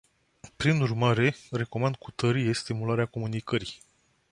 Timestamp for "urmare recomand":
0.81-1.95